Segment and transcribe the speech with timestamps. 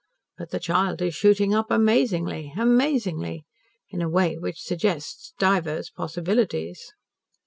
[0.35, 3.45] But the child is shooting up amazingly amazingly.
[3.91, 6.91] In a way which suggests divers possibilities."